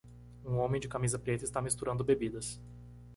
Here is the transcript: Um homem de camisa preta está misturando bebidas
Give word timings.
Um 0.43 0.57
homem 0.57 0.81
de 0.81 0.87
camisa 0.87 1.19
preta 1.19 1.43
está 1.43 1.61
misturando 1.61 2.03
bebidas 2.03 2.59